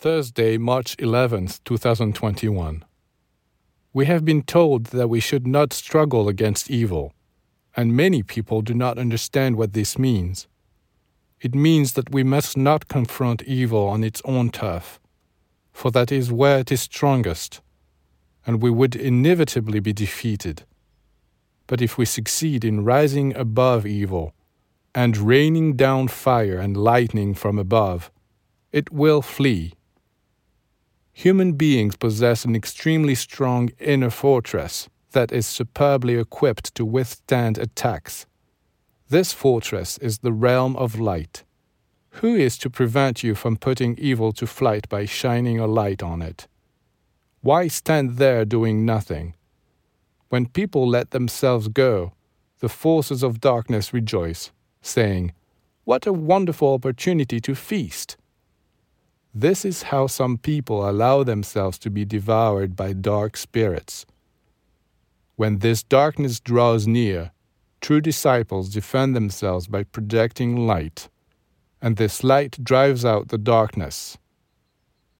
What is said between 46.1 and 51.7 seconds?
it? Why stand there doing nothing? When people let themselves